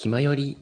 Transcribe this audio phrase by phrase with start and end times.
[0.00, 0.56] 気まより。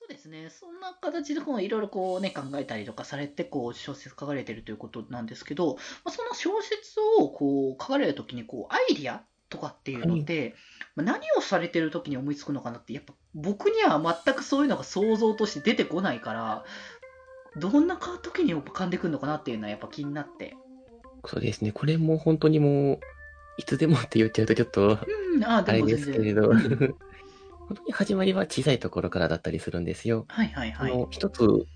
[0.00, 0.48] そうですね。
[0.48, 5.74] そんな形でこういろいろこうね、考えたりとかされて、こう小説書かれてるということなんですけど、
[6.06, 10.54] まあ、その小説をこう書かれるときにこうアイディアとかっていうので、
[10.94, 16.64] まあ何をされてるときに思いつくのかなって、やっぱ僕には全くそういうのが想像として出てこないから、
[17.58, 20.56] どんな時に浮かんでくるのかなっていうのはやっぱ気になって。
[21.26, 21.72] そうですね。
[21.72, 23.00] これも本当にもう、
[23.58, 24.98] いつでもって言っちゃうとちょっと、
[25.34, 26.94] うん、あれですけれど、うん
[27.68, 30.24] 本当に始まりは小さいところからだったりするんですよ。
[30.28, 31.06] はいはいはい。
[31.10, 31.66] 一つ、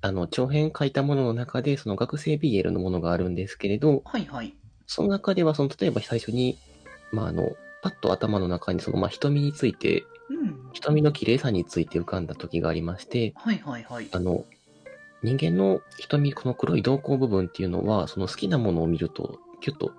[0.00, 4.54] あの、長編書いたものの中で、その学生 BL のものがあるんですけれど、はいはい。
[4.86, 6.56] その中では、その、例えば最初に、
[7.12, 7.50] まあ、あの、
[7.82, 10.70] パッと頭の中に、その、まあ、瞳について、うん。
[10.72, 14.08] 瞳の綺麗さについて浮かんだ時がありまして、はいはいはい。
[14.12, 14.44] あの、
[15.24, 19.92] 人間の瞳、この黒い瞳孔部分っていうのは、その好きなものを見ると、キュッと、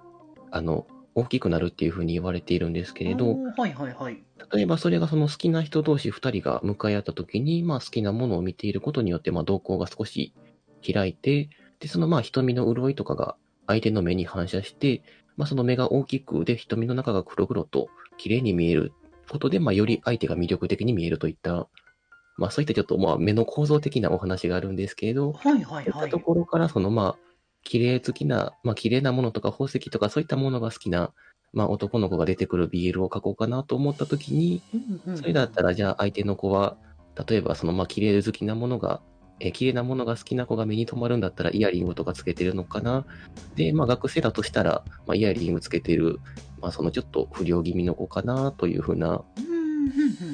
[0.49, 4.23] あの、大きくなるっていうふうに言われているんですけれど、はいはいはい。
[4.53, 10.33] 例えばそれがその好きな人同士二人が向かい合った時に、まあ好きなものを見ていることによって、まあ瞳孔が少し
[10.85, 13.35] 開いて、で、そのまあ瞳の潤いとかが
[13.67, 15.03] 相手の目に反射して、
[15.37, 18.93] まあその目が大きく、で、瞳の中が黒々と綺麗に見える
[19.29, 21.67] ことで、まあより相手が魅力的に見えるといった、
[22.37, 26.19] まあそういったちょっとまあ目の構造的なお話があるんですけれど、はいはいはいそういったと。
[26.19, 27.30] ころから、そのまあ、
[27.63, 31.13] 綺麗好きな、まあ綺麗なものとか宝石とかそういったものが好きな、
[31.53, 34.77] まあ男の子が出てくる BL を書こうかなと思った時に、う
[35.09, 36.77] んうんそれだったらじゃあ相手の子は、
[37.27, 39.01] 例えばそのまあ綺麗好きなものが、
[39.39, 43.05] えー綺麗なものが好きな子が目に留まるんだったらイヤリングとかつけてるのかな。
[43.55, 46.19] で、まあ学生だとしたら、まあイヤリングつけてる、
[46.61, 49.71] まあそのちょっと不良気味の子かなというふうな、うんうんうんうん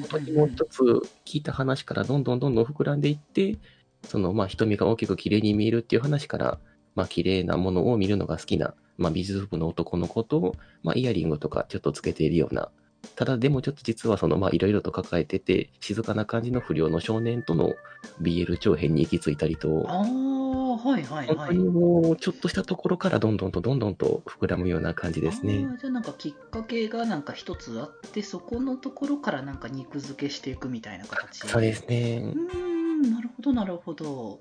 [0.02, 0.80] 本当にもう一つ
[1.24, 3.56] 聞いた話からどんどんどんどん膨らんでいって、
[4.04, 6.60] そのまあ瞳が大きく綺麗に見えるっていう話から、
[6.98, 12.70] まあ綺麗なものを見るのが好きな、まあ美術部の男の子と、まあイヤリングとかちょっとつけているような、
[13.14, 17.74] ただでもちょっと実はそのまあいろいろと抱えてて、静かな感じの不良の少年との
[18.20, 21.36] BL 長編に行き着いたりと、ああ、はいはいはい。
[21.36, 25.74] 本当にもうちょっとしたところからどんどんとどんどんと膨らむような感じですねあ。
[25.74, 32.36] ーじゃあなんかきっかけがなんか一つあって、そこのところからなんか肉付けしていくみたいな形そうですねう。
[32.36, 34.40] ーん、なるほどなるほど。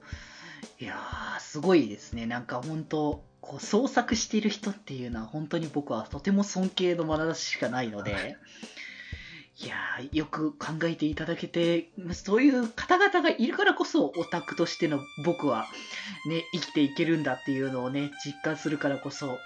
[0.80, 2.26] いやー、すごいですね。
[2.26, 8.38] なんか本当、こう創作している人っていうのは本当に僕はとても尊敬の眼差ししかないので、
[9.60, 15.68] いやー、よく考えていただけて、そういう方々がいるからこそオタクとしての僕は
[16.28, 19.40] ね、生きていけるんだっていうのをね、実感するからこそ、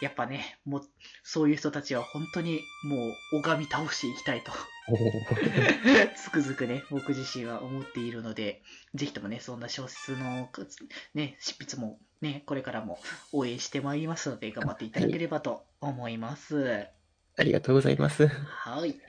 [0.00, 0.88] やっぱね、もう、
[1.22, 4.52] そういう人たちは本当にもう拝み倒していきたいと
[6.16, 8.62] つくづくね、僕自身は思っているので、
[8.94, 10.50] ぜひともね、そんな小説の、
[11.14, 12.98] ね、執筆もね、これからも
[13.32, 16.86] 応援してまいりますので、頑張っていただければと思います。
[17.36, 18.26] ありがとうございます。
[18.26, 19.00] はい。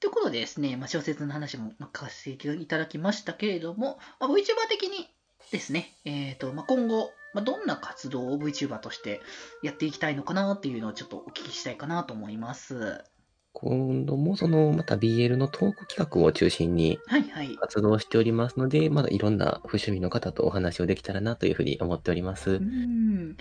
[0.00, 5.08] ということでですね、まあ、小説の話もまあ書かせていただきましたけれども、まあ、VTuber 的に
[5.50, 9.20] ですね、えっ、と、まあ、今後、まあ、どんな活動を VTuber として
[9.62, 13.04] やっていきたいのかなっていうのをちょっとお聞きしたいかなと思います。
[13.54, 17.56] 今度もそのまた BL のトーク企画を中心にはいはい。
[17.56, 22.54] 活動しておりますので、まだいろんな不趣味の方とお話をできたらなというふうに思っておりますう。
[22.60, 23.36] ん。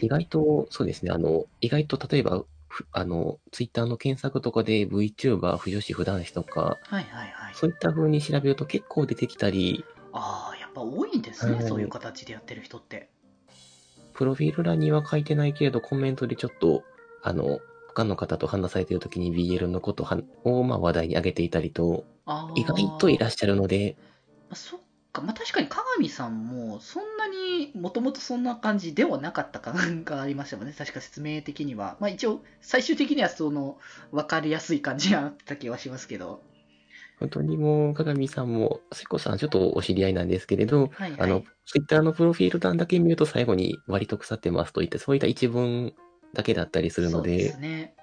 [0.00, 7.54] 意外と、そうですね、あの、意外と例えば、ふあの、ツイッターの検索とかで VTuber、不女子、不男子とか、はいはいはい。
[7.54, 13.10] そういった風に調べると結構出てきたり、ああ、やっぱ多いんですね、はいそういう形でやってる人って。
[14.12, 16.82] プロフィール欄には書いてないけれど、コメントでちょっと、
[17.22, 17.60] あの、
[17.94, 22.04] 他の方と話されている時に BL のことはを、まあ、話題に上げていたりと。
[22.54, 23.96] 意外といらっしゃるので、
[24.48, 24.80] あそっ
[25.12, 31.96] か、まあ、確かに鏡さんも、そんなにもともとそんな感じではなかった感がありましたもんね、確か説明的には。
[32.00, 33.78] まあ、一応、最終的にはその、
[34.12, 36.42] 分かりやすい感じがあった気はしますけど。
[37.18, 41.20] 本当にもう、鏡さんも、せこさんちょっとお知り合いなんですけれど、はいはい。
[41.20, 45.94] あの、ツイッターのプロフィール欄だけ見ると最後に割と腐ってますといって、そういった一文
[46.34, 47.94] だけだったりするので、ですね。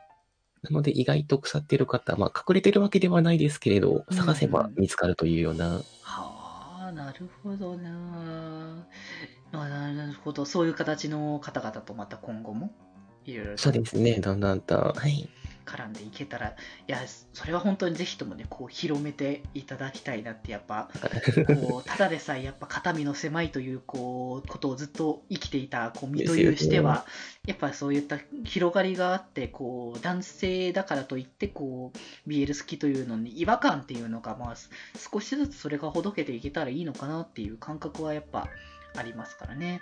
[0.62, 7.90] なので意外と腐ってる方、まあ隠れてるわけではないですけれど、うん探せば見つかるというような、はあ、なるほどな。
[9.52, 10.46] まあ、なるほど。
[10.46, 12.72] そういう形の方々とまた今後も、
[13.26, 15.30] いろいろとそうですね、だんだんと、はい。
[15.70, 16.54] 絡んでいけたら、い
[16.88, 16.98] や、
[17.34, 20.90] それは本当にぜひともね、こう広めていただきたいなって、やっぱ、
[21.48, 27.06] こうただでさえ やっぱ肩身の狭いというこうことをずっと生きていたこう身というしては、
[27.46, 34.70] やっぱそういった広がりがあってこう男性だからといってこう BL 好きというのに違和感っていうのが、まあ、す
[35.12, 38.48] 少しずつそれがほどけていけたらいいのかなっていう感覚はやっぱ
[38.96, 39.82] ありますからね。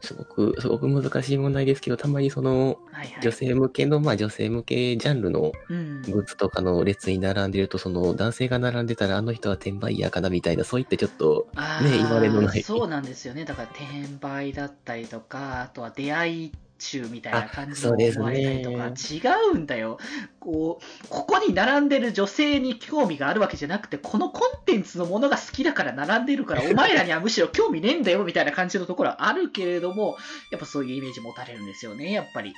[0.00, 3.20] すごく、すごく難しい問題ですけど、たまにその、ははいはい。
[3.20, 6.02] 女性向けの、まあ女性向けジャンルのうん。
[6.02, 13.44] グッズとかの列に並んでると、その男性が並んでたらあの人は転売ヤーかなみたいな、そういったちょっと、あね言われのないーそうなんですよね。
[13.44, 19.20] だから転売だったりとか、あとは出会い中みたいな感じで思われたりとか、違
[19.52, 19.98] うんだよ。
[20.40, 30.16] こう、ここに並んでる女性に興味があるわけじゃなくて、このコンテンツのものが好きだから並んでるから、 お前らにはむしろ興味ねえんだよみたいな感じのところはあるけれども、
[30.50, 32.54] やっぱそういうイメージ持たれるんですよね、やっぱり。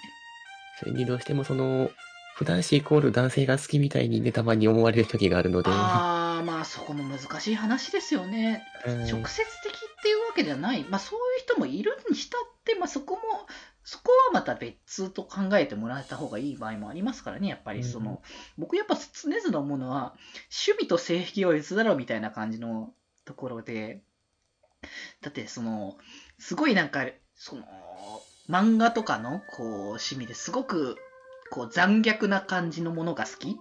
[0.79, 1.91] それにどうしてもその、
[2.35, 8.65] 普段子イコール男性が好きみたいにね、たまに思われる時があるので、ああ、まあそこも難しい話ですよね。
[8.87, 13.21] うん直接的っていうわけじゃない、まあ、そういう人もいるにしたって、まあ、そこも、
[13.83, 18.19] そこはまた別と考えてもらえた方がいい場合もありますからね、やっぱりその、うん
[18.59, 20.15] 僕やっぱ常々思うのは、
[20.67, 22.93] 趣味と性癖は別だろうみたいな感じの
[23.25, 24.03] ところで、
[25.23, 25.97] だってその、
[26.39, 27.65] すごいなんか、その、
[28.49, 30.97] 漫画とかのこう趣味ですごく
[31.51, 33.57] こう残虐な感じのものが好き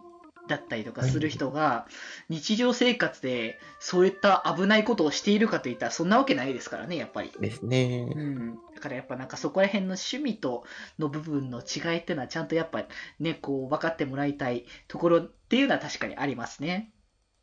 [0.50, 1.88] だったりとかする人が、
[2.28, 7.31] 日常生活でそういった危ないことをしているかといったらそんなわけないですからね、やっぱり。
[7.40, 8.12] ですね。
[8.13, 10.66] うん、だからやっぱなんかそこら辺の趣味と
[10.98, 12.84] の部分の違いっていうのはちゃんとやっぱ
[13.19, 16.92] ね、こう分かってもらいたいところっていうのは確かにありますね。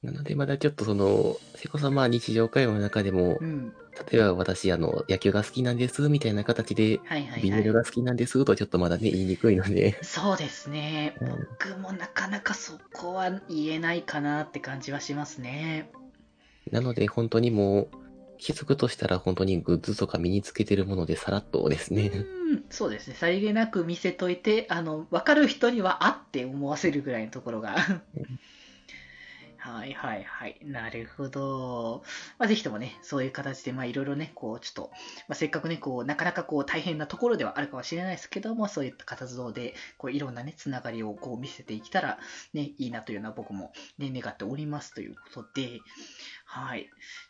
[0.03, 3.73] なのでまだちょっとその、せこさま日常会話の中でもう、ん。
[4.11, 7.59] 例えば私あの、野球が好きなんです、みたいな形で、はいはいビはい。
[7.61, 11.17] ニールが好きなんですとちょっとまだね、言いにくいので、そうですね。
[11.21, 11.29] うん
[11.59, 15.91] 僕もなかなかそこは言えないかなって感じはしますね。
[16.71, 17.89] なので本当にもう、
[18.39, 22.11] 気づくとしたら本当にグッズとか身につけてるものでさらっとですね。
[22.13, 23.15] うん、そうですね。
[23.15, 27.77] さりげなく見せといて、あの、分かる人にはあって思わせるぐらいのところが。
[29.69, 30.61] はいはいはい。
[30.65, 32.03] なるほど。
[32.39, 34.91] まあ、ぜひともね、そういう形で、まあ、いろいろね、こう、ちょっと、
[35.29, 42.19] まあ、せっかくね、こう、なかなかこう、大変なところではあるかもしれないですけども、そういった活動で、こう、いろんなね、つながりをこう、見せていけたら、
[42.53, 45.81] ね、いいなというのは僕もね、願っておりますということで、
[46.45, 46.89] はい。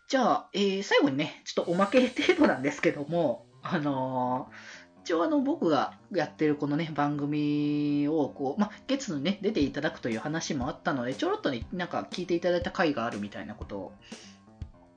[0.08, 13.92] じゃあ、えー最後にね、ちょっとおまけ程度なんですけども、あのー一応あの僕がやってるこのね番組をこう、まあ、月にね出ていただくという話もあったのでちょろっとねなんか聞いていただいた回があるみたいなことを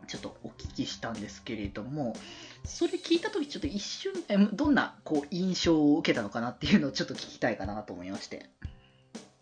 [0.07, 2.15] ちょっとお聞きしたんですけれども
[2.63, 8.49] それ聞いた時ちょっと一瞬えどんなこう印象を受けたのかなっていうのをちょっと聞きたいかなと思いまして。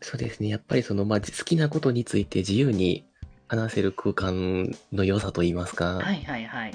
[0.01, 0.49] そうですね。
[0.49, 3.05] やっぱりその、まあ、好きなことについて自由に
[3.47, 6.73] 話せる空間の良さといいますか、はいはいはい。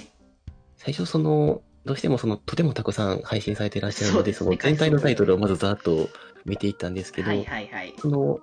[0.79, 4.57] 最初その、どうしてもその、とてもたくさん配信されていらっしゃるので、そね。
[4.57, 6.09] その全体のタイトルをまずざーっと
[6.45, 7.95] 見ていったんですけど、はいはいはい。
[7.99, 8.41] その、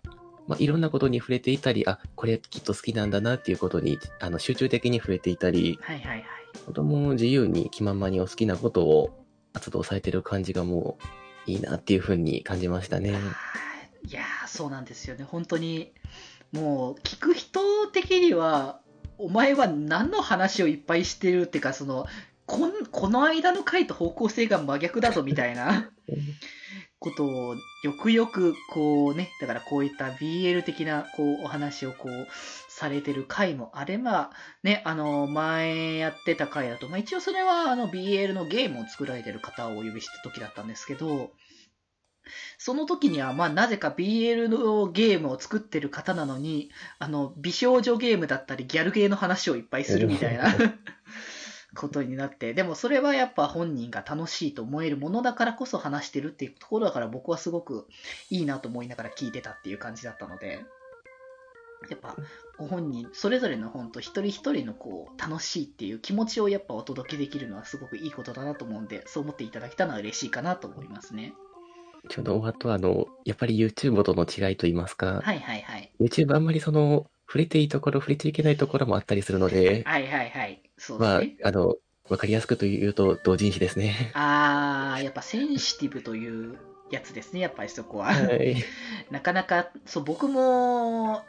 [0.48, 6.26] まあ、いろんなことに触れていたり、あ、これきっと好きなんだなっていうことに、あの、集中的に触れていたり、はいはいはい。
[6.66, 10.98] 子供も自由に気ままにお好きなことを活動されてる感じがも
[11.48, 13.18] う、いいなっていうふうに感じましたね。
[14.08, 15.26] いやーそうなんですよね。
[15.26, 15.92] 本当に
[16.52, 18.80] もう聞く人的には
[19.18, 22.08] お前は何の話をいっぱいしてるっていうかその
[22.50, 25.92] こんこの間の回と方向性が真逆だぞみたいな
[26.98, 32.28] ことをよくよくこうねだからこういった BL 的なこうお話をこう
[32.68, 34.32] されてる回もあれば
[34.64, 41.32] ねあの前やってた回だと、まあ、一応それはあの BL のゲームを作られてる方をお呼びした時だったんですけど
[42.58, 50.54] その時には、まあ、なぜか BL のゲームを作ってる方なのに、あの、美少女ゲームだったり、ギャルゲーの話をいっぱいするみたいな
[51.76, 57.88] ことになって、でもそれはやっぱ本人が楽しいと思えるものだからこそ話してるっていうところだから僕はすごく
[58.30, 60.66] いいなと思いながら聞いてたっていう感じだったので、
[61.90, 62.18] やっぱ
[62.58, 71.34] ご本人、それぞれの本と一人一人のこう楽しいっていう気持ちをやっぱお届けできるのはすごくいいことだなと思うんで、そう思っていただけたのは嬉しいかなと思いますね。
[72.08, 75.92] ちょうどあとあの、やっぱり YouTube との違いといいますか、はいはいはい。
[76.00, 80.64] YouTube あんまりその、触れていいところ、触れちゃいけないところもあったりするので、はいはいはい。
[80.80, 81.76] そうですまあね。、あの、
[82.10, 84.12] わかりやすくと言うと、同人誌ですね。
[84.16, 86.58] あー、やっぱセンシティブという
[86.90, 88.08] やつですね、やっぱりそこは。
[88.08, 88.56] はい。
[89.12, 91.24] なかなか、そう、僕も、は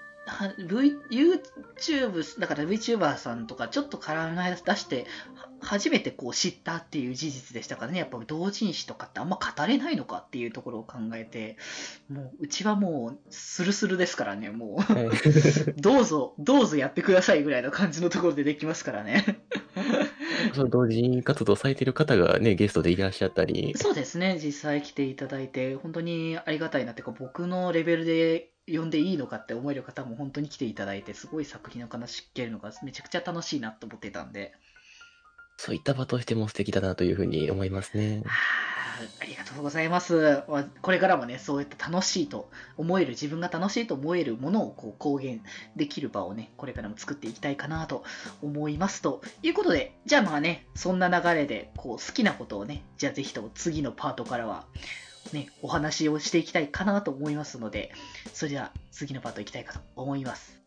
[0.59, 11.57] v、YouTube、だから VTuber さんとかちょっと絡み出して、は初めてこう知ったっていう事実でしたからね、やっぱ同人誌とかってあんま語れないのかっていうところを考えて、
[12.09, 14.93] もう、うちはもう、スルスルですからね、もう。
[14.93, 15.11] はい
[15.77, 19.43] どうぞ、どうぞやってくださいぐらいの感じのところでできますからね。
[20.55, 34.53] その同人活動されてる方がね、ゲストでいらっしゃったり、そうですね、実際来ていただいて、本当にありがたいなっていうか、僕のレベルで呼んでいいのかって思える方も本当に来ていただいて、すごい作品の話聞けるのがめちゃくちゃ楽しいなと思ってたんで、
[35.57, 38.23] そういった場としても素敵だなというふうに思いますね。
[38.25, 38.33] は
[38.77, 38.81] あ
[39.21, 40.43] ありがとうございます。
[40.49, 45.43] まあこれからもね、そういった楽しいと思える、自分が楽しいと思えるものをこう公言
[45.77, 48.05] できる場をね、これからも作っていきたいかなと
[48.43, 49.03] 思います。
[49.03, 54.67] ということで、じゃあまあね、そんな流れで、こう好きなことをね、じゃあぜひとも次のパートからは、
[55.33, 57.93] ね、お話をしていきたいかなと思いますので、
[58.33, 60.61] それでは次のパートいきたいかと思います。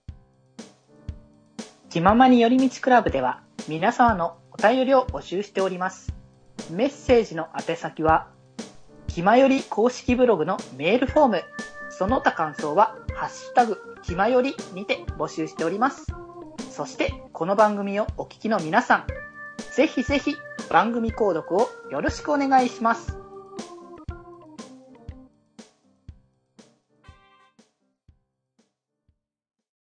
[1.89, 6.13] 気ままに寄り道クラブでは皆様のお便りを募集しております。
[6.71, 8.27] メッセージの宛先は、
[9.07, 11.43] 気まより公式ブログのメールフォーム、
[11.89, 16.07] その他感想は、ハッシュタグ、気まよりにて募集しております。
[16.71, 19.07] そして、この番組をお聞きの皆さん、
[19.75, 20.35] ぜひぜひ
[20.69, 23.17] 番組購読をよろしくお願いします。